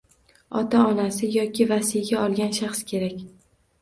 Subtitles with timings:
[0.61, 3.23] Ota-onasi yoki vasiyga olgan shaxs kerak.